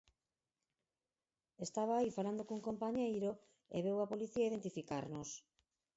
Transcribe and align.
Estaba 1.65 1.93
aí 1.97 2.09
falando 2.17 2.47
cun 2.47 2.65
compañeiro 2.69 3.31
e 3.75 3.77
veu 3.85 3.97
a 4.01 4.09
policía 4.11 4.43
a 4.45 4.49
identificarnos. 4.51 5.29